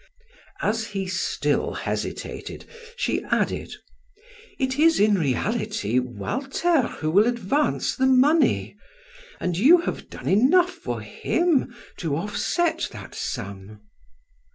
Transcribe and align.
As 0.63 0.87
he 0.97 1.05
still 1.05 1.73
hesitated, 1.75 2.65
she 2.95 3.23
added: 3.25 3.75
"It 4.57 4.79
is 4.79 4.99
in 4.99 5.13
reality 5.13 5.99
Walter 5.99 6.87
who 6.87 7.11
will 7.11 7.27
advance 7.27 7.95
the 7.95 8.07
money, 8.07 8.77
and 9.39 9.55
you 9.55 9.81
have 9.81 10.09
done 10.09 10.27
enough 10.27 10.71
for 10.71 11.01
him 11.01 11.75
to 11.97 12.15
offset 12.17 12.87
that 12.91 13.13
sum." 13.13 13.81